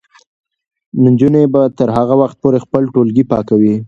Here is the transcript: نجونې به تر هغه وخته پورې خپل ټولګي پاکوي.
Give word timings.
نجونې 1.03 1.43
به 1.53 1.61
تر 1.77 1.89
هغه 1.97 2.15
وخته 2.21 2.39
پورې 2.41 2.59
خپل 2.65 2.83
ټولګي 2.93 3.23
پاکوي. 3.31 3.75